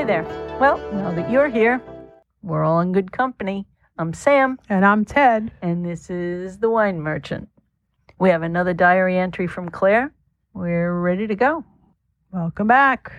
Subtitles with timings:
[0.00, 0.24] Hi there.
[0.58, 1.78] Well, now that you're here,
[2.40, 3.66] we're all in good company.
[3.98, 5.52] I'm Sam, And I'm Ted.
[5.60, 7.50] and this is The Wine Merchant.
[8.18, 10.10] We have another diary entry from Claire.
[10.54, 11.66] We're ready to go.
[12.32, 13.12] Welcome back.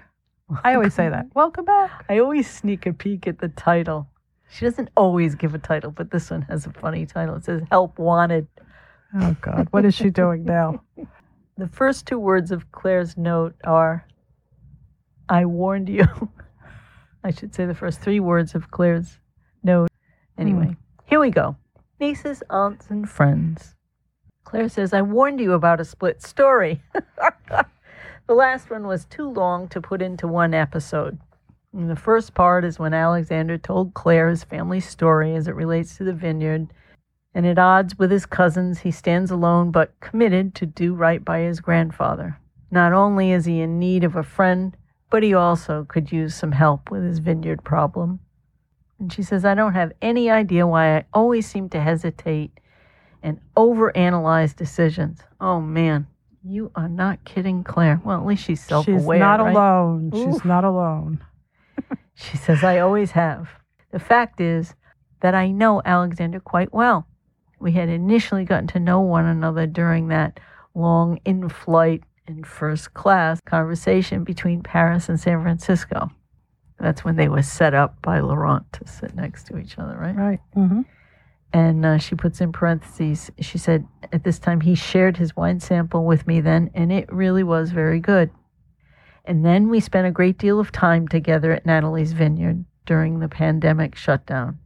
[0.63, 1.27] I always say that.
[1.35, 2.03] Welcome back.
[2.09, 4.09] I always sneak a peek at the title.
[4.49, 7.35] She doesn't always give a title, but this one has a funny title.
[7.35, 8.47] It says Help Wanted.
[9.21, 9.67] Oh, God.
[9.69, 10.81] What is she doing now?
[11.59, 14.03] The first two words of Claire's note are
[15.29, 16.07] I warned you.
[17.23, 19.19] I should say the first three words of Claire's
[19.63, 19.89] note.
[20.37, 20.73] Anyway, hmm.
[21.05, 21.55] here we go.
[21.99, 23.75] Nieces, aunts, and friends.
[24.43, 26.81] Claire says, I warned you about a split story.
[28.27, 31.19] the last one was too long to put into one episode.
[31.73, 35.95] And the first part is when Alexander told Claire his family story as it relates
[35.97, 36.73] to the vineyard
[37.33, 41.39] and at odds with his cousins, he stands alone but committed to do right by
[41.39, 42.37] his grandfather.
[42.69, 44.75] Not only is he in need of a friend,
[45.11, 48.19] but he also could use some help with his vineyard problem.
[48.97, 52.59] And she says, I don't have any idea why I always seem to hesitate
[53.21, 55.19] and overanalyze decisions.
[55.39, 56.07] Oh man,
[56.43, 58.01] you are not kidding, Claire.
[58.03, 59.17] Well, at least she's self aware.
[59.17, 59.51] She's not right?
[59.51, 60.11] alone.
[60.15, 60.33] Oof.
[60.33, 61.23] She's not alone.
[62.13, 63.49] She says, I always have.
[63.91, 64.75] The fact is
[65.21, 67.07] that I know Alexander quite well.
[67.59, 70.39] We had initially gotten to know one another during that
[70.75, 76.11] long in flight and first class conversation between Paris and San Francisco.
[76.79, 80.15] That's when they were set up by Laurent to sit next to each other, right?
[80.15, 80.39] Right.
[80.55, 80.81] Mm-hmm.
[81.53, 85.59] And uh, she puts in parentheses, she said, at this time he shared his wine
[85.59, 88.31] sample with me then, and it really was very good.
[89.25, 93.27] And then we spent a great deal of time together at Natalie's vineyard during the
[93.27, 94.59] pandemic shutdown,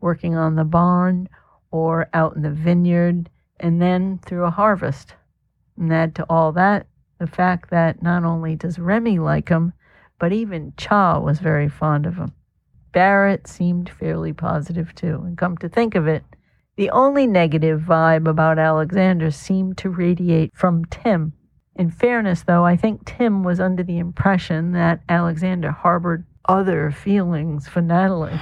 [0.00, 1.28] working on the barn
[1.70, 3.28] or out in the vineyard,
[3.58, 5.14] and then through a harvest.
[5.76, 6.86] And add to all that
[7.18, 9.72] the fact that not only does Remy like him,
[10.18, 12.32] but even Cha was very fond of him.
[12.92, 15.22] Barrett seemed fairly positive too.
[15.24, 16.22] And come to think of it,
[16.76, 21.32] the only negative vibe about Alexander seemed to radiate from Tim.
[21.76, 27.66] In fairness, though, I think Tim was under the impression that Alexander harbored other feelings
[27.66, 28.38] for Natalie,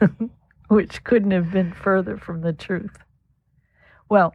[0.68, 2.98] which couldn't have been further from the truth.
[4.08, 4.34] Well,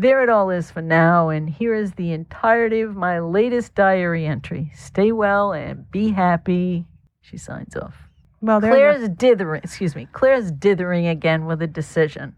[0.00, 4.26] there it all is for now, and here is the entirety of my latest diary
[4.26, 4.70] entry.
[4.74, 6.86] Stay well and be happy.
[7.20, 7.94] She signs off.
[8.40, 12.34] Well, Claire's dithering, excuse me, Claire's dithering again with a decision.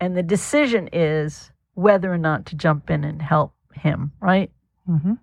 [0.00, 4.50] And the decision is whether or not to jump in and help him, right?
[4.86, 5.14] hmm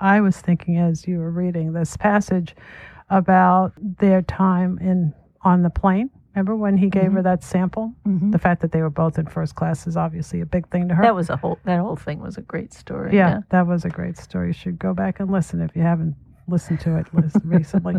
[0.00, 2.54] I was thinking as you were reading this passage
[3.10, 6.10] about their time in on the plane.
[6.34, 7.92] Remember when he gave her that sample?
[8.06, 8.30] Mm-hmm.
[8.30, 10.94] The fact that they were both in first class is obviously a big thing to
[10.94, 11.02] her.
[11.02, 13.14] That was a whole that whole thing was a great story.
[13.16, 14.48] yeah, that was a great story.
[14.48, 16.14] You should go back and listen if you haven't
[16.46, 17.06] listened to it
[17.44, 17.96] recently.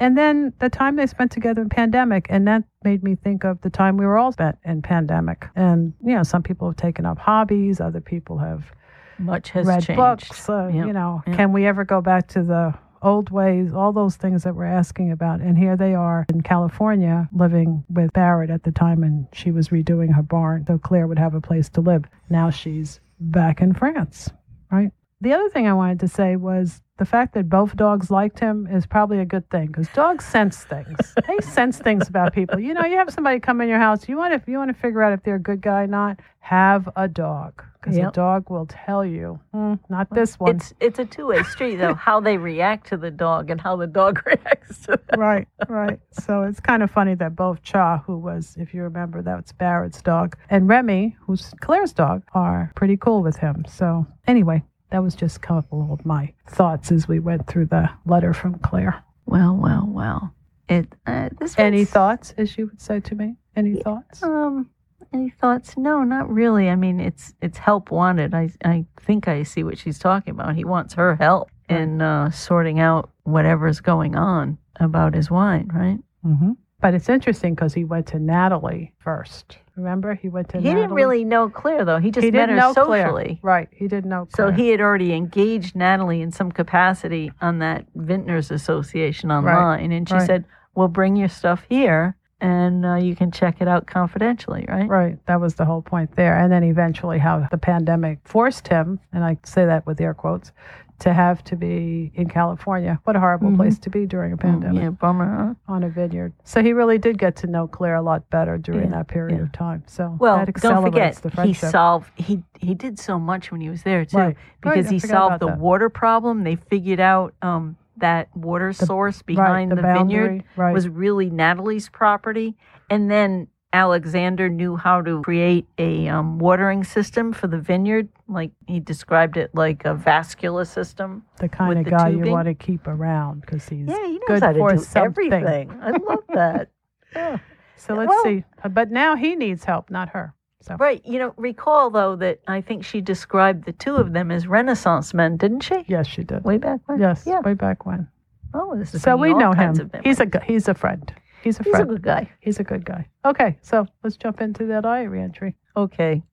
[0.00, 3.60] And then the time they spent together in pandemic, and that made me think of
[3.62, 5.46] the time we were all spent in pandemic.
[5.54, 8.72] And you know, some people have taken up hobbies, other people have
[9.18, 9.96] Much has read changed.
[9.98, 10.48] books.
[10.48, 11.36] Uh, Yeah, You know, yeah.
[11.36, 12.74] can we ever go back to the
[13.06, 13.72] old ways?
[13.72, 15.40] All those things that we're asking about.
[15.40, 19.68] And here they are in California, living with Barrett at the time, and she was
[19.68, 22.04] redoing her barn, so Claire would have a place to live.
[22.28, 24.30] Now she's back in France,
[24.70, 24.90] right?
[25.20, 28.66] The other thing I wanted to say was the fact that both dogs liked him
[28.66, 31.14] is probably a good thing because dogs sense things.
[31.28, 32.58] they sense things about people.
[32.58, 34.08] You know, you have somebody come in your house.
[34.08, 36.20] You want to, you want to figure out if they're a good guy or not.
[36.40, 39.40] Have a dog because a dog will tell you.
[39.52, 40.56] "Hmm, not this one.
[40.56, 43.76] It's it's a two way street though, how they react to the dog and how
[43.76, 45.20] the dog reacts to them.
[45.20, 45.98] right, right.
[46.12, 50.02] So it's kind of funny that both Cha, who was, if you remember, that's Barrett's
[50.02, 53.64] dog, and Remy, who's Claire's dog, are pretty cool with him.
[53.68, 57.90] So anyway, that was just a couple of my thoughts as we went through the
[58.04, 59.02] letter from Claire.
[59.26, 60.34] Well, well, well.
[60.68, 63.36] It uh, this Any thoughts, as you would say to me?
[63.54, 64.22] Any thoughts?
[64.22, 64.68] Um,
[65.12, 65.76] any thoughts?
[65.76, 66.68] No, not really.
[66.68, 68.34] I mean, it's it's help wanted.
[68.34, 70.56] I I think I see what she's talking about.
[70.56, 75.98] He wants her help in uh, sorting out whatever's going on about his wine, right?
[76.24, 76.52] Mm-hmm.
[76.80, 79.58] But it's interesting because he went to Natalie first.
[79.76, 80.68] Remember, he went to Natalie.
[80.68, 80.82] he Natalie.
[80.86, 81.98] didn't really know Claire though.
[81.98, 83.06] He just he met her know Claire.
[83.06, 83.40] socially.
[83.42, 87.86] Right, he didn't know So he had already engaged Natalie in some capacity on that
[87.94, 90.26] Vintners Association online, and she right.
[90.26, 90.44] said,
[90.74, 95.26] "Well, bring your stuff here, and uh, you can check it out confidentially, right?" Right.
[95.26, 96.38] That was the whole point there.
[96.38, 100.52] And then eventually, how the pandemic forced him, and I say that with air quotes,
[100.98, 102.98] to have to be in California.
[103.04, 103.56] What a horrible Mhm.
[103.56, 105.56] place to be during a pandemic Yeah, bummer.
[105.68, 105.72] Huh?
[105.74, 106.32] on a vineyard.
[106.44, 109.36] So he really did get to know Claire a lot better during Yeah, that period
[109.38, 109.42] yeah.
[109.44, 109.82] of time.
[109.86, 113.68] So Well, that don't forget the he solved he he did so much when he
[113.68, 114.36] was there too Right.
[114.60, 115.58] because Right, he solved the that.
[115.58, 116.44] water problem.
[116.44, 121.88] They figured out um, that water The- source right, behind the, vineyard was really Natalie's
[121.88, 122.56] property.
[122.90, 128.08] And then Alexander knew how to create a um, watering system for the vineyard.
[128.28, 131.24] Like he described it like a vascular system.
[131.38, 134.20] the kind of the guy you want to keep around because he's Yeah, he knows
[134.28, 135.02] good how to for do something.
[135.32, 135.78] everything.
[135.82, 136.68] I love that.
[137.14, 137.38] Yeah.
[137.76, 138.44] So let's Well- see.
[138.62, 140.34] Uh, But now he needs help, not her.
[140.60, 141.00] So Right.
[141.06, 145.14] You know, recall though that I think she described the two of them as Renaissance
[145.14, 145.84] men, didn't she?
[145.86, 146.44] yes, she did.
[146.44, 146.98] Way back when.
[146.98, 147.40] Yes, Yeah.
[147.40, 148.08] way back when.
[148.54, 149.90] Oh, this is So we know him.
[150.02, 151.12] He's a he's a friend.
[151.46, 152.28] He's a he's a good guy.
[152.40, 153.06] he's a good guy.
[153.24, 155.54] Okay, so let's jump into that diary entry.
[155.76, 156.24] Okay.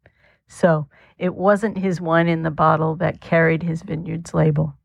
[0.48, 0.88] So
[1.20, 4.76] it wasn't his wine in the bottle that carried his vineyard's label.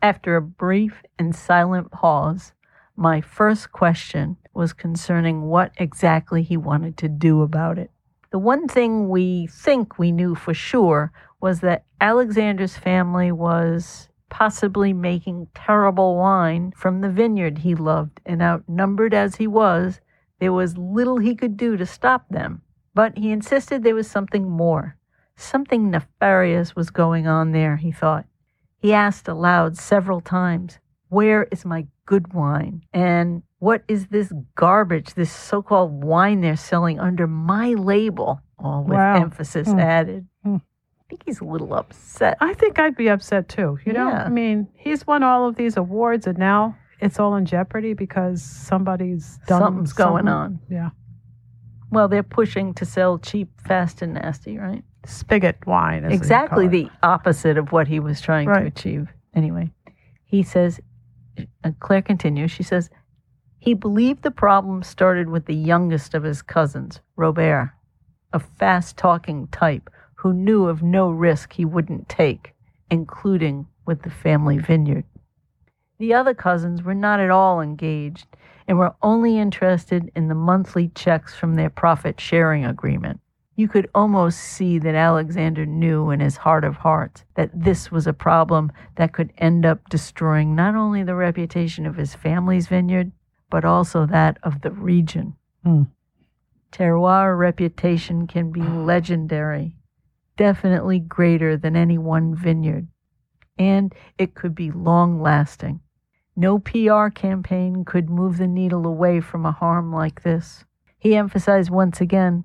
[0.00, 2.52] After a brief and silent pause,
[2.94, 7.90] my first question was concerning what exactly he wanted to do about it.
[8.30, 14.94] The one thing we think we knew for sure was that Alexander's family was possibly
[14.94, 20.00] making terrible wine from the vineyard he loved, and outnumbered as he was,
[20.40, 22.62] there was little he could do to stop them.
[22.94, 24.96] But he insisted there was something more.
[25.36, 28.24] Something nefarious was going on there, he thought.
[28.78, 30.78] He asked aloud several times,
[31.10, 32.84] Where is my good wine?
[32.90, 38.40] And what is this garbage, this so called wine they're selling under my label?
[38.58, 39.16] All with Wow.
[39.16, 39.78] emphasis Hmm.
[39.78, 40.26] added.
[41.12, 42.38] I think he's a little upset.
[42.40, 43.78] I think I'd be upset too.
[43.84, 44.24] You know, Yeah.
[44.24, 48.42] I mean, he's won all of these awards, and now it's all in jeopardy because
[48.42, 50.60] somebody's done Something's going on.
[50.70, 50.90] Yeah,
[51.90, 54.82] Well, they're pushing to sell cheap, fast, and nasty, right?
[55.04, 56.04] spigot wine.
[56.10, 59.08] exactly the opposite of what he was trying to achieve.
[59.34, 59.70] Anyway,
[60.24, 60.80] he says,
[61.62, 62.88] uh, Claire continues, she says,
[63.58, 67.72] he believed the problem started with the youngest of his cousins, Robert,
[68.32, 69.90] a fast talking type
[70.22, 72.54] who knew of no risk he wouldn't take,
[72.92, 75.04] including with the family vineyard.
[75.98, 78.28] The other cousins were not at all engaged
[78.68, 83.18] and were only interested in the monthly checks from their profit sharing agreement.
[83.56, 88.06] You could almost see that Alexander knew in his heart of hearts that this was
[88.06, 93.10] a problem that could end up destroying not only the reputation of his family's vineyard,
[93.50, 95.34] but also that of the region.
[95.64, 95.82] Hmm.
[96.70, 99.74] Terroir reputation can be legendary,
[100.42, 102.88] definitely greater than any one vineyard,
[103.56, 105.78] and it could be long lasting.
[106.34, 110.64] No PR campaign could move the needle away from a harm like this.
[110.98, 112.44] He emphasized once again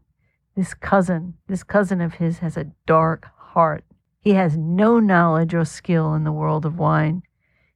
[0.55, 3.83] this cousin, this cousin of his has a dark heart.
[4.19, 7.23] He has no knowledge or skill in the world of wine.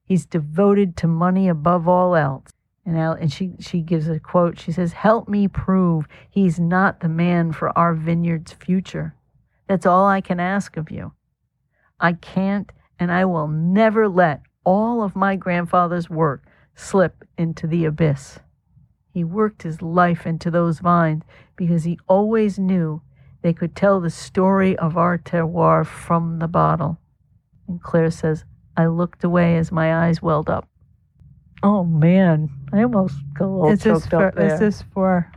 [0.05, 2.51] He's devoted to money above all else.
[2.85, 4.59] And, Al, and she, she gives a quote.
[4.59, 9.15] She says, Help me prove he's not the man for our vineyard's future.
[9.71, 11.13] That's all I can ask of you.
[11.97, 12.69] I can't
[12.99, 16.43] and I will never let all of my grandfather's work
[16.75, 18.39] slip into the abyss.
[19.13, 21.23] He worked his life into those vines
[21.55, 23.01] because he always knew
[23.43, 26.97] they could tell the story of our terroir from the bottle.
[27.69, 28.43] And Claire says,
[28.75, 30.67] I looked away as my eyes welled up.
[31.63, 34.27] Oh man, I almost got a little Is this choked for?
[34.27, 34.53] up there.
[34.53, 35.31] Is this for?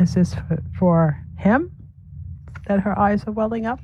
[0.00, 1.70] Is this for, for him?
[2.66, 3.80] That her eyes are welling up.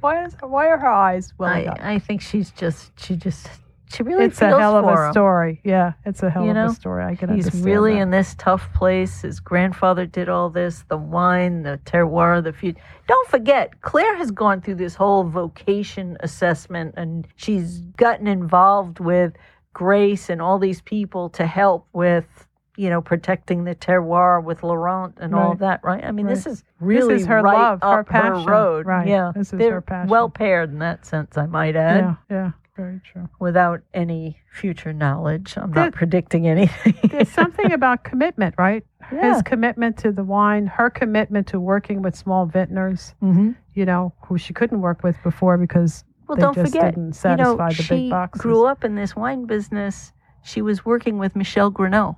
[0.00, 1.78] Why is why are her eyes welling up?
[1.80, 3.48] I, I think she's just she just
[3.92, 5.12] she really It's a hell of a him.
[5.12, 5.60] story.
[5.64, 7.04] Yeah, it's a hell You of a story.
[7.04, 8.00] I can He's really that.
[8.00, 9.20] in this tough place.
[9.22, 12.76] His grandfather did all this, the wine, the terroir, the food.
[13.06, 19.34] Don't forget, Claire has gone through this whole vocation assessment and she's gotten involved with
[19.72, 22.45] Grace and all these people to help with,
[22.76, 25.52] you know, protecting the terroir with Laurent and all Right.
[25.52, 26.04] of that, right?
[26.04, 28.44] I mean, this is really is her right love, her passion.
[28.44, 28.86] road.
[28.86, 29.08] Right.
[29.08, 30.10] Yeah, This is they're her passion.
[30.10, 33.28] well paired in that sense, I might add Yeah, yeah, very true.
[33.40, 35.56] without any future knowledge.
[35.56, 36.94] I'm There- not predicting anything.
[37.10, 38.84] There's something about commitment, right?
[39.12, 39.34] Yeah.
[39.34, 44.12] His commitment to the wine, her commitment to working with small vintners, hmm you know,
[44.26, 47.56] who she couldn't work with before because Well, they don't just forget, didn't you know,
[47.56, 48.40] the she big boxes.
[48.42, 50.12] grew up in this wine business.
[50.42, 52.16] She was working with Michel Grenot.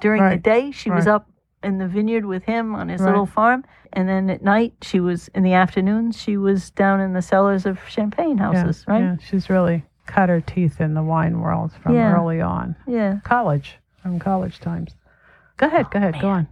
[0.00, 1.28] During the day, she was up
[1.62, 3.08] in the vineyard with him on his Right.
[3.10, 6.16] little farm, and then at night, she was in the afternoons.
[6.18, 9.02] She was down in the cellars of champagne houses, yeah, right?
[9.02, 12.14] Yeah, she's really cut her teeth in the wine world from Yeah.
[12.16, 12.76] early on.
[12.86, 13.18] Yeah.
[13.24, 14.96] College, from college times.
[15.58, 16.48] Go ahead, go ahead, go on.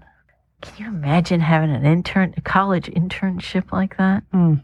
[0.60, 4.24] Can you imagine having an intern, a college internship like that?
[4.34, 4.60] Mm.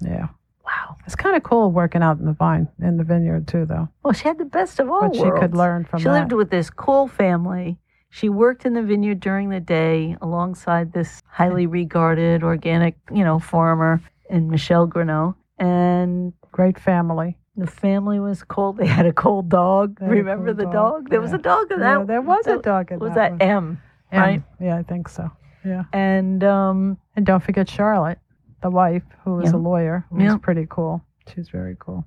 [0.00, 0.28] Yeah.
[0.64, 0.96] Wow.
[1.06, 3.88] It's kind of cool working out in the vine, in the vineyard too, though.
[4.02, 6.12] Well, she had the best of all What she could learn from she that.
[6.12, 7.78] lived with this cool family.
[8.10, 13.38] She worked in the vineyard during the day alongside this highly regarded organic, you know,
[13.38, 14.00] farmer
[14.30, 15.34] and Michel Grenot.
[15.58, 17.36] And Great family.
[17.56, 18.78] The family was cold.
[18.78, 19.98] They had a cold dog.
[20.00, 20.72] They Remember cold the dog,
[21.04, 21.10] dog?
[21.10, 22.06] There was a dog in Yeah, that.
[22.06, 23.56] there was a that- dog in Was that that one.
[23.56, 23.82] M?
[24.10, 24.42] And- right.
[24.60, 25.30] Yeah, I think so.
[25.64, 25.84] Yeah.
[25.92, 28.18] And um, And don't forget Charlotte,
[28.62, 29.56] the wife, who was Yeah.
[29.56, 30.32] a lawyer, who Yeah.
[30.34, 31.02] was pretty cool.
[31.28, 32.04] She's very cool.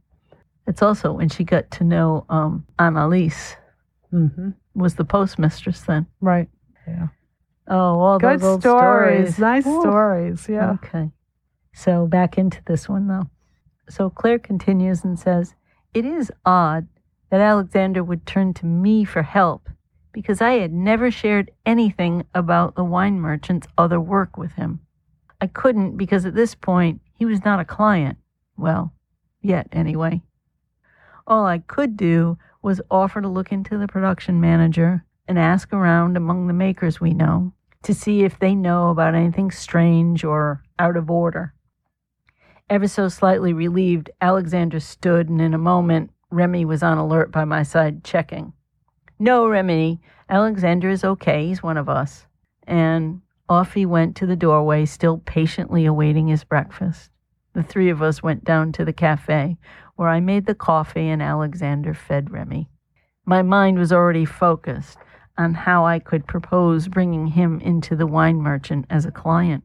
[0.68, 3.56] it's also when she got to know um, Annalise
[4.10, 6.08] hmm was the postmistress then.
[6.20, 6.50] Right.
[6.88, 7.08] Yeah.
[7.68, 9.36] Oh, all Good those stories.
[9.36, 9.40] stories.
[9.40, 9.82] Nice Woo.
[9.82, 10.48] stories.
[10.50, 10.72] Yeah.
[10.72, 11.12] Okay.
[11.74, 13.30] So back into this one though.
[13.90, 15.56] So Claire continues and says,
[15.94, 16.88] It is odd
[17.30, 19.70] that Alexander would turn to me for help
[20.12, 24.82] because I had never shared anything about the wine merchant's other work with him.
[25.40, 28.18] I couldn't because at this point he was not a client.
[28.58, 28.94] Well,
[29.42, 30.22] yet anyway.
[31.26, 36.18] All I could do was offer to look into the production manager and ask around
[36.18, 37.54] among the makers we know
[37.84, 41.54] to see if they know about anything strange or out of order.
[42.70, 47.44] Ever so slightly relieved, Alexander stood, and in a moment, Remy was on alert by
[47.44, 48.54] my side, checking.
[49.20, 50.00] No, Remy,
[50.30, 51.48] Alexander is okay.
[51.48, 52.26] He's one of us.
[52.66, 57.10] And off he went to the doorway, still patiently awaiting his breakfast.
[57.54, 59.58] The three of us went down to the cafe,
[60.02, 62.68] where I made the coffee and Alexander fed Remy.
[63.24, 64.98] My mind was already focused
[65.38, 69.64] on how I could propose bringing him into the wine merchant as a client.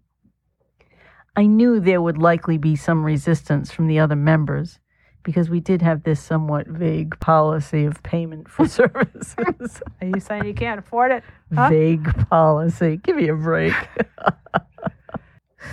[1.36, 4.78] I knew there would likely be some resistance from the other members
[5.22, 9.80] because we did have this somewhat vague policy of payment for services.
[10.02, 11.24] Are you saying you can't afford it?
[11.54, 11.70] Huh?
[11.70, 12.98] vague policy.
[13.02, 13.72] Give me a break.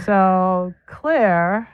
[0.06, 1.70] So Claire,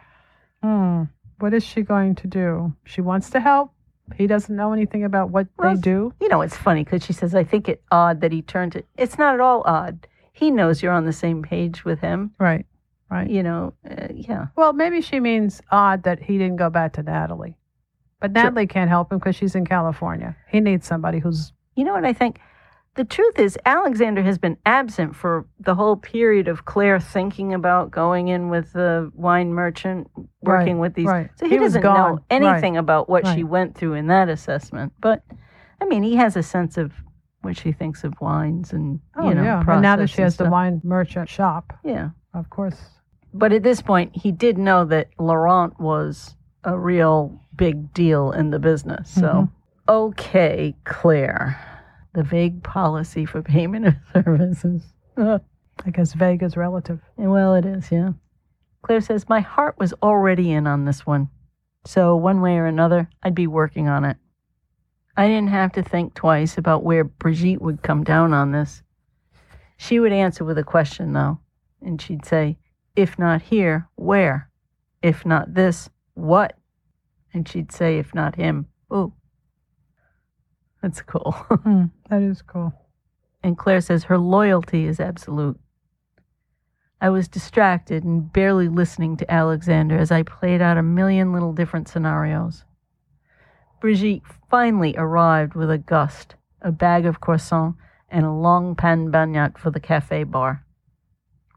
[0.61, 1.03] hmm,
[1.39, 2.73] what is she going to do?
[2.85, 3.71] She wants to help.
[4.15, 6.13] He doesn't know anything about what Well, they do.
[6.19, 8.83] You know, it's funny because she says, I think it odd that he turned to.
[8.97, 10.07] It's not at all odd.
[10.33, 12.31] He knows you're on the same page with him.
[12.39, 12.65] Right.
[13.11, 13.29] Right.
[13.29, 14.47] You know, uh, yeah.
[14.55, 17.55] Well, maybe she means odd that he didn't go back to Natalie.
[18.19, 18.43] But Sure.
[18.43, 20.35] Natalie can't help him because she's in California.
[20.49, 22.39] He needs somebody who's You know what I think?
[22.95, 27.91] The truth is, Alexander has been absent for the whole period of Claire thinking about
[27.91, 30.09] going in with the wine merchant,
[30.41, 31.05] working Right, with these.
[31.05, 31.29] right.
[31.37, 34.91] So he, He doesn't know right, anything about what she went through in that assessment.
[34.99, 35.23] But,
[35.79, 36.91] I mean, he has a sense of
[37.41, 39.63] what she thinks of wines and, oh you know, yeah.
[39.65, 42.09] And now that she has the wine merchant shop, Yeah.
[42.33, 42.81] of course.
[43.33, 48.49] But at this point, he did know that Laurent was a real big deal in
[48.49, 49.09] the business.
[49.09, 49.49] So, Mhm.
[49.87, 51.57] okay, Claire,
[52.13, 54.81] the vague policy for payment of services.
[55.17, 56.99] I guess vague is relative.
[57.17, 58.11] well, it is, yeah.
[58.81, 61.29] Claire says, My heart was already in on this one.
[61.85, 64.17] So, one way or another, I'd be working on it.
[65.15, 68.83] I didn't have to think twice about where Brigitte would come down on this.
[69.77, 71.39] She would answer with a question, though,
[71.81, 72.57] and she'd say,
[72.95, 74.49] If not here, where?
[75.01, 76.57] If not this, what?
[77.33, 79.13] And she'd say, If not him, who?
[80.81, 81.31] That's cool.
[81.63, 82.73] Hmm, that is cool.
[83.43, 85.59] And Claire says her loyalty is absolute.
[87.01, 91.53] I was distracted and barely listening to Alexander as I played out a million little
[91.53, 92.65] different scenarios.
[93.79, 97.75] Brigitte finally arrived with a gust, a bag of croissants,
[98.09, 100.65] and a long pan bagnat for the cafe bar.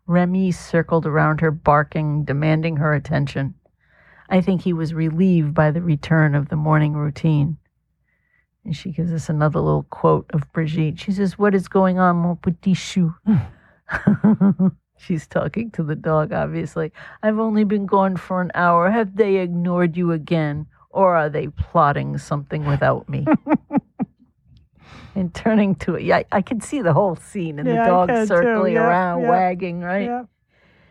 [0.06, 3.54] Remy circled around her, barking, demanding her attention.
[4.28, 7.58] I think he was relieved by the return of the morning routine.
[8.64, 11.00] And she gives us another little quote of Brigitte.
[11.00, 13.14] She says, What is going on, mon petit chou?
[14.98, 16.92] She's talking to the dog, obviously.
[17.24, 18.88] I've only been gone for an hour.
[18.90, 20.66] Have they ignored you again?
[20.90, 23.26] Or are they plotting something without me?
[25.14, 27.90] and turning to it, yeah, I, I can see the whole scene and Yeah, the
[27.90, 30.04] dog circling around, wagging, right?
[30.04, 30.24] Yeah.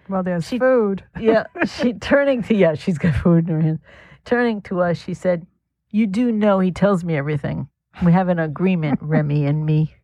[0.10, 1.04] Well, there's She- food.
[1.20, 3.80] yeah, she turning to yeah, she's got food in her hand.
[4.26, 5.48] Turning to us, she said,
[5.92, 7.68] "You do know he tells me everything.
[8.04, 9.96] We have an agreement, Remy and me."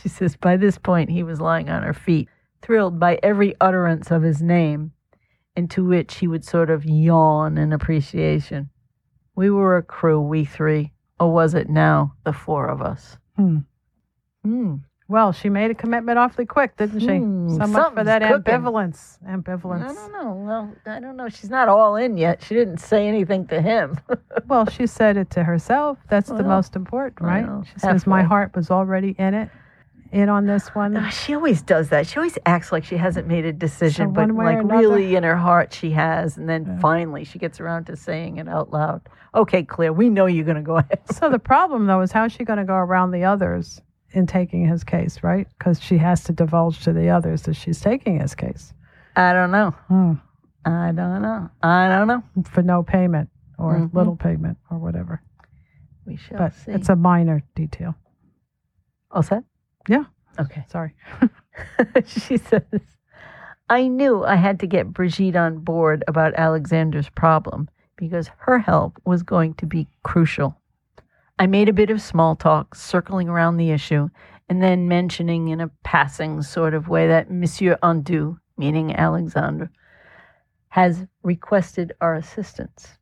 [0.00, 2.28] She says, by this point, he was lying on her feet,
[2.62, 4.92] thrilled by every utterance of his name,
[5.54, 8.70] into which he would sort of yawn in appreciation.
[9.34, 13.18] We were a crew, we three, or was it now the four of us?
[13.36, 13.58] Hmm.
[14.42, 14.76] Hmm.
[15.08, 17.06] Well, she made a commitment awfully quick, didn't she?
[17.18, 18.60] Hmm, so much for that cooking.
[18.60, 19.16] ambivalence.
[19.26, 19.32] I
[19.94, 20.32] don't know.
[20.34, 21.30] Well, I don't know.
[21.30, 22.42] She's not all in yet.
[22.42, 23.98] She didn't say anything to him.
[24.46, 25.98] Well, she said it to herself.
[26.08, 27.46] That's the most important, right?
[27.46, 29.50] well, she says, My heart was already in it,
[30.10, 30.96] in on this one.
[30.96, 32.06] Uh, she always does that.
[32.06, 34.78] She always acts like she hasn't made a decision, So but one way or like
[34.80, 36.38] really in her heart she has.
[36.38, 36.78] And then Yeah.
[36.78, 39.02] finally she gets around to saying it out loud.
[39.34, 41.00] Okay, Claire, we know you're going to go ahead.
[41.12, 43.82] So the problem, though, is how is she going to go around the others
[44.18, 45.46] in taking his case, right?
[45.58, 48.74] Because she has to divulge to the others that she's taking his case
[49.16, 49.70] I don't know.
[49.88, 50.12] Hmm.
[50.64, 51.50] I don't know.
[51.62, 52.22] I don't know.
[52.44, 53.30] for no payment.
[53.58, 53.92] or Mhm.
[53.94, 55.20] little payment or whatever.
[56.06, 56.70] We shall But see.
[56.72, 57.96] it's a minor detail.
[59.10, 59.42] All set?
[59.88, 60.04] Yeah.
[60.38, 60.64] Okay.
[60.68, 60.94] Sorry.
[62.06, 62.62] she says,
[63.68, 69.00] I knew I had to get Brigitte on board about Alexander's problem because her help
[69.04, 70.56] was going to be crucial.
[71.40, 74.08] I made a bit of small talk, circling around the issue,
[74.48, 79.70] and then mentioning in a passing sort of way that Monsieur Andu, meaning Alexandre,
[80.70, 82.98] has requested our assistance.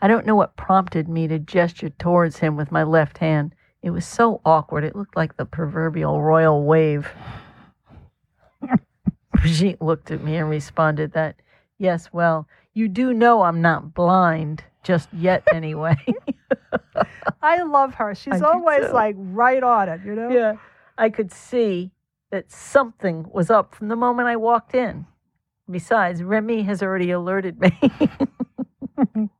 [0.00, 3.54] I don't know what prompted me to gesture towards him with my left hand.
[3.80, 7.08] It was so awkward, it looked like the proverbial royal wave.
[9.32, 11.36] Brigitte looked at me and responded that,
[11.78, 15.96] yes, well, you do know I'm not blind, just yet anyway.
[17.42, 18.14] I love her.
[18.14, 20.30] She's I always like right on it, you know?
[20.30, 20.54] yeah.
[20.98, 21.90] I could see
[22.30, 25.06] that something was up from the moment I walked in.
[25.70, 27.78] Besides, Remy has already alerted me.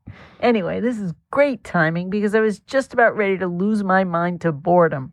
[0.41, 4.41] anyway, this is great timing because I was just about ready to lose my mind
[4.43, 5.13] to boredom.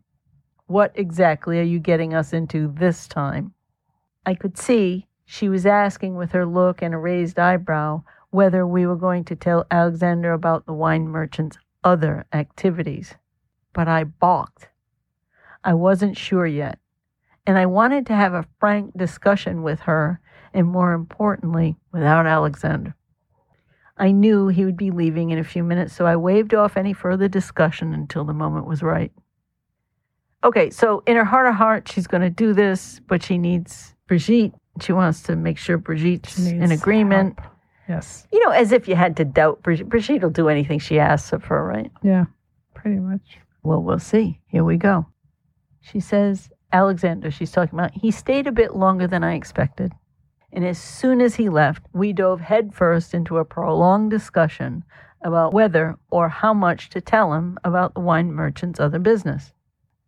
[0.66, 3.52] What exactly are you getting us into this time?
[4.24, 8.86] I could see she was asking with her look and a raised eyebrow whether we
[8.86, 13.14] were going to tell Alexander about the wine merchant's other activities.
[13.72, 14.68] But I balked.
[15.62, 16.78] I wasn't sure yet,
[17.46, 20.20] and I wanted to have a frank discussion with her,
[20.54, 22.94] and more importantly, without Alexander.
[23.98, 26.94] I knew he would be leaving in a few minutes, so I waved off any
[26.94, 29.12] further discussion until the moment was right.
[30.42, 33.94] Okay, so in her heart of heart, she's going to do this, but she needs
[34.06, 34.54] Brigitte.
[34.80, 37.38] She wants to make sure Brigitte's in agreement.
[37.38, 37.50] help.
[37.90, 38.24] Yes.
[38.30, 39.88] You know, as if you had to doubt Brigitte.
[39.88, 41.90] Brigitte will do anything she asks of her, right?
[42.04, 42.26] Yeah.
[42.72, 43.40] Pretty much.
[43.64, 44.40] Well, we'll see.
[44.46, 45.06] Here we go.
[45.80, 49.92] She says, Alexander, she's talking about, he stayed a bit longer than I expected.
[50.52, 54.84] And as soon as he left, we dove headfirst into a prolonged discussion
[55.22, 59.52] about whether or how much to tell him about the wine merchant's other business.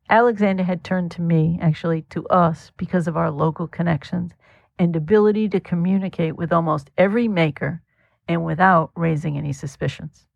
[0.09, 4.35] Alexander had turned to me, actually to us, because of our local connections
[4.83, 7.81] and ability to communicate with almost every maker
[8.27, 10.27] and without raising any suspicions.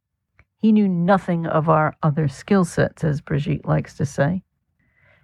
[0.58, 4.44] He knew nothing of our other skill sets, as Brigitte likes to say.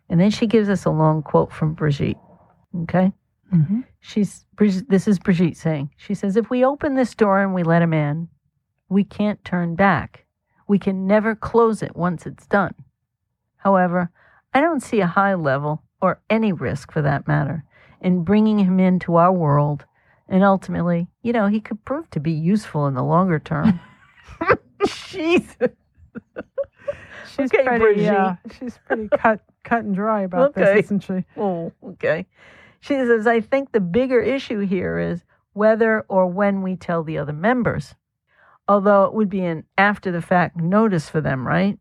[0.09, 2.17] And then she gives us a long quote from Brigitte.
[2.83, 3.13] Okay?
[3.55, 3.83] Mm-hmm.
[4.01, 4.45] She's
[4.89, 5.91] this is Brigitte saying.
[5.97, 8.27] She says, if we open this door and we let him in,
[8.89, 10.27] we can't turn back.
[10.67, 12.75] We can never close it once it's done.
[13.59, 14.11] However,
[14.53, 17.65] I don't see a high level, or any risk for that matter,
[18.03, 19.87] in bringing him into our world.
[20.29, 23.81] And ultimately, you know, he could prove to be useful in the longer term.
[25.09, 25.55] Jesus.
[27.37, 28.15] She's Okay, pretty Brigitte.
[28.15, 30.75] uh, she's pretty cut cut and dry about Okay.
[30.77, 31.25] this, isn't she?
[31.37, 32.27] Oh, okay.
[32.81, 37.17] She says, I think the bigger issue here is whether or when we tell the
[37.19, 37.95] other members.
[38.69, 41.79] Although it would be an after the fact notice for them, right?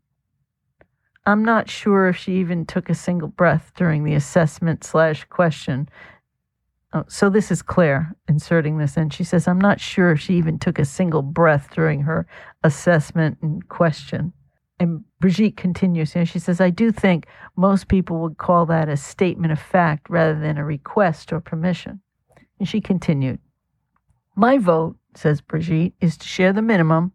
[1.26, 5.88] I'm not sure if she even took a single breath during the assessment slash question.
[6.94, 9.08] Oh, so this is Claire inserting this in.
[9.08, 12.26] She says, I'm not sure if she even took a single breath during her
[12.64, 14.34] assessment and question.
[14.78, 17.26] And Brigitte continues, and she says, I do think
[17.56, 22.00] most people would call that a statement of fact rather than a request or permission.
[22.58, 23.38] And she continued,
[24.34, 27.12] My vote, says Brigitte, is to share the minimum,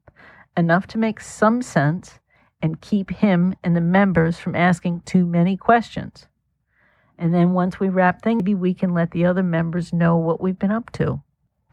[0.55, 2.19] enough to make some sense,
[2.61, 6.27] and keep him and the members from asking too many questions.
[7.17, 10.39] And then once we wrap things, maybe we can let the other members know what
[10.39, 11.21] we've been up to.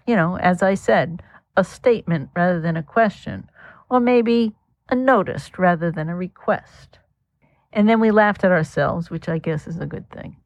[0.07, 1.23] You know, as I said,
[1.57, 3.49] a statement rather than a question,
[3.91, 4.55] or maybe
[4.89, 6.99] a notice rather than a request.
[7.73, 10.37] And then we laughed at ourselves, which I guess is a good thing.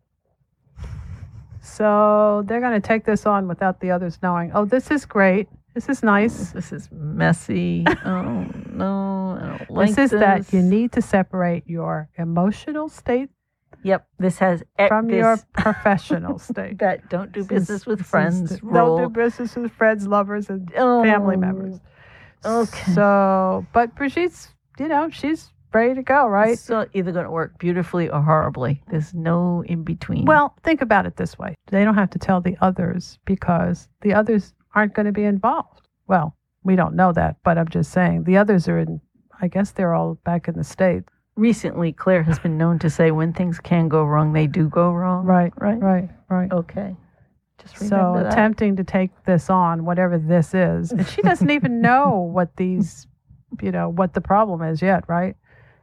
[1.60, 4.50] So they're going to take this on without the others knowing.
[4.54, 5.48] Oh, this is great.
[5.74, 6.50] This is nice.
[6.50, 7.84] This is messy.
[8.04, 13.28] oh no, I don't like this is that you need to separate your emotional state
[13.84, 16.78] Yep, this has from your professional state.
[16.78, 18.58] that don't do business with friends.
[18.60, 21.80] Don't do business with friends, lovers, and Oh, family members.
[22.44, 22.92] Okay.
[22.92, 26.52] So, but Brigitte's, you know, she's ready to go, right?
[26.52, 28.82] It's either going to work beautifully or horribly.
[28.90, 30.24] There's no in between.
[30.24, 31.54] Well, think about it this way.
[31.70, 35.88] They don't have to tell the others because the others aren't going to be involved.
[36.06, 39.00] Well, we don't know that, but I'm just saying the others are in,
[39.40, 41.08] I guess they're all back in the States.
[41.38, 44.90] Recently, Claire has been known to say when things can go wrong, they do go
[44.92, 45.24] wrong.
[45.24, 45.80] Right, Right.
[45.80, 46.52] right, right.
[46.52, 46.96] Okay.
[47.62, 48.32] Just So that.
[48.32, 53.06] attempting to take this on, whatever this is, and she doesn't even know what these,
[53.62, 55.36] you know, what the problem is yet, right?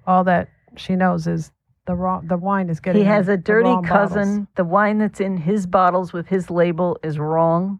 [0.07, 1.51] All that she knows is
[1.85, 3.01] the wrong, the wine is getting.
[3.01, 3.87] He has a the dirty bottles.
[3.87, 4.47] cousin.
[4.55, 7.79] The wine that's in his bottles with his label is wrong.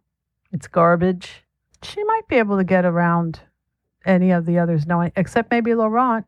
[0.52, 1.44] It's garbage.
[1.84, 3.40] She might be able to get around
[4.06, 6.26] any of the others knowing, except maybe Laurent,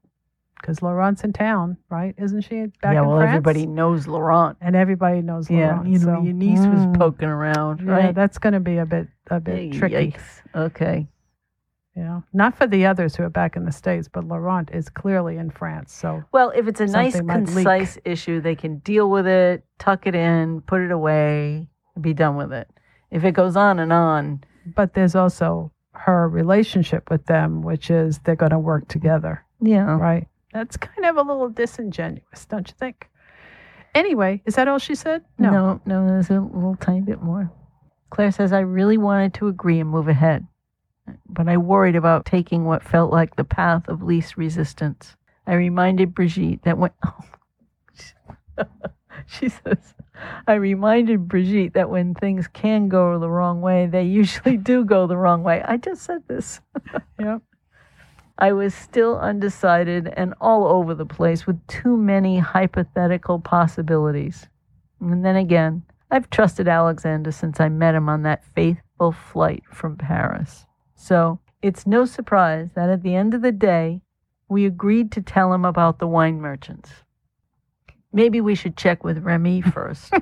[0.61, 2.13] because Laurent's in town, right?
[2.17, 2.93] Isn't she back in France.
[2.95, 3.29] yeah, in well, France?
[3.29, 4.57] everybody knows Laurent.
[4.61, 5.87] and everybody knows Yeah, Laurent.
[5.87, 6.97] you know, so- your niece was Mm.
[6.97, 8.15] poking around, Yeah, right?
[8.15, 9.95] that's going to be a bit a bit Hey, tricky.
[10.13, 10.41] Yikes.
[10.55, 11.07] Okay.
[11.95, 15.37] Yeah, not for the others who are back in the states, but Laurent is clearly
[15.37, 15.91] in France.
[15.93, 17.47] So Well, if it's a nice, might leak.
[17.55, 21.67] concise issue, they can deal with it, tuck it in, put it away,
[21.99, 22.69] be done with it.
[23.09, 24.41] If it goes on and on,
[24.75, 29.97] but there's also her relationship with them, which is they're going to work together, yeah.
[29.97, 30.27] right?
[30.57, 33.09] That's kind of a little disingenuous, don't you think?
[33.93, 35.23] Anyway, is that all she said?
[35.37, 37.51] No, no, no, there's a little tiny bit more.
[38.09, 40.47] Claire says, I really wanted to agree and move ahead,
[41.29, 45.15] but I worried about taking what felt like the path of least resistance.
[45.45, 46.91] I reminded Brigitte that when.
[48.59, 48.65] Oh,
[49.27, 49.93] she says,
[50.47, 55.05] I reminded Brigitte that when things can go the wrong way, they usually do go
[55.05, 55.61] the wrong way.
[55.63, 56.59] I just said this.
[57.19, 57.41] Yep.
[58.39, 64.47] I was still undecided and all over the place with too many hypothetical possibilities.
[65.01, 69.97] And then again, I've trusted Alexander since I met him on that faithful flight from
[69.97, 70.65] Paris.
[70.95, 74.01] So it's no surprise that at the end of the day,
[74.47, 76.91] we agreed to tell him about the wine merchants.
[78.13, 80.13] Maybe we should check with Remy first.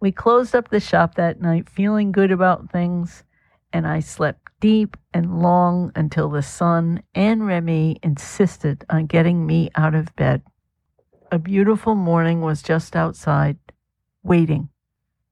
[0.00, 3.24] we closed up the shop that night feeling good about things,
[3.72, 9.68] and I slept deep and long until the sun and Remy insisted on getting me
[9.74, 10.40] out of bed.
[11.30, 13.58] A beautiful morning was just outside,
[14.22, 14.70] waiting.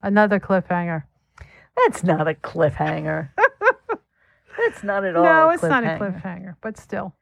[0.02, 1.04] Another cliffhanger.
[1.78, 3.30] That's not a cliffhanger.
[4.58, 5.24] That's not at all.
[5.24, 6.20] no, it's not a cliffhanger.
[6.20, 7.14] cliffhanger, but still.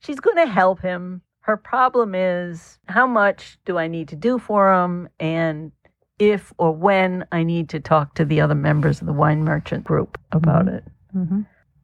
[0.00, 1.22] She's going to help him.
[1.40, 5.72] Her problem is how much do I need to do for him, and
[6.18, 9.84] if or when I need to talk to the other members of the wine merchant
[9.84, 10.76] group about mm-hmm.
[10.76, 10.84] it.
[11.14, 11.40] Hmm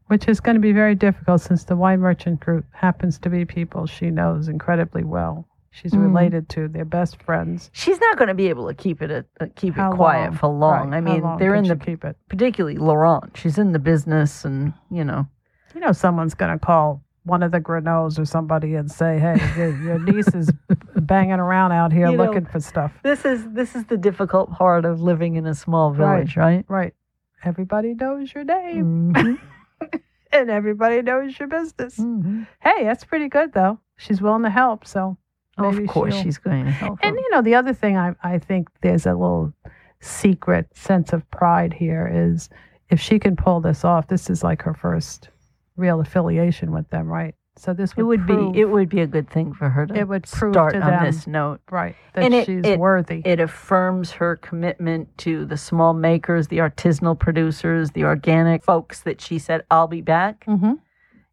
[0.09, 3.45] Which is going to be very difficult since the wine merchant group happens to be
[3.45, 5.47] people she knows incredibly well.
[5.73, 6.03] She's Mm.
[6.03, 6.67] related to.
[6.67, 7.71] They're best friends.
[7.73, 10.37] She's not going to be able to keep it uh, keep How it quiet long?
[10.37, 10.91] for long.
[10.91, 10.97] Right.
[10.97, 12.17] I mean, long they're in the keep it.
[12.29, 13.37] particularly Laurent.
[13.37, 15.29] She's in the business, and you know,
[15.75, 19.37] You know, someone's going to call one of the Grenots or somebody and say, "Hey,
[19.57, 20.51] your, your niece is
[20.97, 24.51] banging around out here You know, looking for stuff." this is this is the difficult
[24.51, 26.65] part of living in a small village, right?
[26.69, 26.95] Right.
[27.45, 29.39] Everybody knows your name, Mhm.
[30.33, 31.99] and everybody knows your business.
[31.99, 32.47] Mhm.
[32.61, 33.79] Hey, that's pretty good though.
[33.97, 35.17] She's willing to help, so
[35.59, 36.99] Oh, of course, she'll- she's going to help.
[37.03, 39.53] And you know, the other thing I I think there's a little
[40.01, 42.49] secret sense of pride here is
[42.89, 45.29] if she can pull this off, this is like her first
[45.77, 47.35] real affiliation with them, right?
[47.61, 49.87] So this would it would prove, be it would be a good thing for her
[49.87, 51.61] to It would prove start to on them- this note.
[51.71, 53.21] right that and it- she's it- worthy.
[53.25, 59.21] It affirms her commitment to the small makers, the artisanal producers, the organic folks that
[59.21, 60.73] she said, "I'll be back." mm-hmm.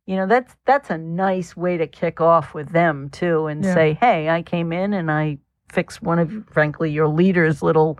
[0.06, 3.74] You know, that's that's a nice way to kick off with them too, and Yeah.
[3.74, 5.38] say, "Hey, I came in and I
[5.70, 8.00] fixed one of, frankly, your leader's little,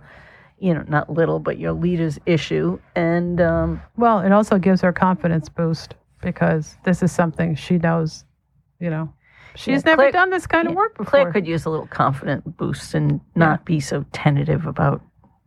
[0.58, 4.92] you know, not little, but your leader's issue." And um, Well, it also gives her
[4.94, 8.24] confidence boost because this is something she knows.
[8.80, 9.14] You know,
[9.56, 11.10] she's Yeah, never Claire- done this kind of work before.
[11.10, 15.02] Claire could use a little confident boost and not be so tentative about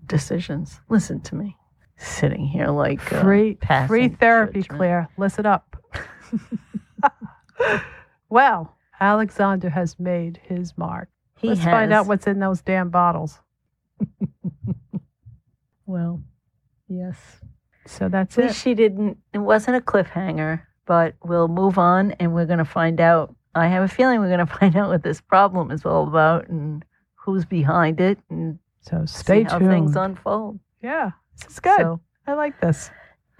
[0.07, 0.81] decisions.
[0.89, 1.57] Listen to me,
[1.97, 4.79] sitting here like uh, free passing free therapy, judgment.
[4.79, 5.09] Claire.
[5.17, 5.77] Listen up.
[8.29, 11.09] well, Alexander has made his mark.
[11.39, 13.39] He Let's has, find out what's in those damn bottles.
[15.87, 16.23] Well,
[16.87, 17.17] yes.
[17.91, 18.55] So that's it.
[18.55, 19.19] she didn't.
[19.33, 23.35] It wasn't a cliffhanger, but we'll move on, and we're going to find out.
[23.55, 26.49] I have a feeling we're going to find out what this problem is all about
[26.49, 26.85] and
[27.17, 30.61] who's behind it, and So stay see how things unfold.
[30.83, 31.79] yeah, this is good.
[31.79, 32.91] So I like this.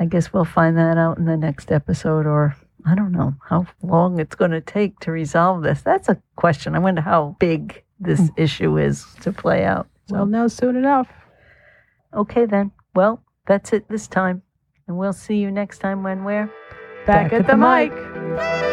[0.01, 3.67] I guess we'll find that out in the next episode, or I don't know how
[3.83, 5.83] long it's going to take to resolve this.
[5.83, 6.75] That's a question.
[6.75, 8.27] I wonder how big this hmm.
[8.37, 9.87] issue is to play out.
[10.09, 11.09] So, We'll know soon enough.
[12.15, 12.73] okay then.
[12.95, 14.43] Well, that's it this time,
[14.87, 16.49] and we'll see you next time when we're
[17.05, 18.70] Back, at, the mic.